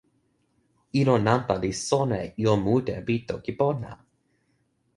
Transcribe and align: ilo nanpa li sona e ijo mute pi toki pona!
ilo 1.01 1.15
nanpa 1.25 1.53
li 1.63 1.71
sona 1.89 2.17
e 2.25 2.27
ijo 2.43 2.55
mute 2.65 2.95
pi 3.05 3.15
toki 3.27 3.51
pona! 3.59 3.91